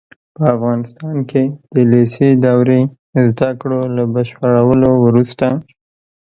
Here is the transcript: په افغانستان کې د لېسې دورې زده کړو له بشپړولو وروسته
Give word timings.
په 0.35 0.43
افغانستان 0.55 1.15
کې 1.29 1.43
د 1.73 1.75
لېسې 1.91 2.29
دورې 2.45 2.81
زده 3.27 3.49
کړو 3.61 3.81
له 3.95 4.03
بشپړولو 4.15 4.89
وروسته 5.05 5.47